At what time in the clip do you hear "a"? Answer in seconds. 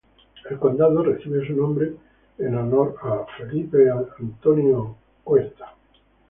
3.03-3.23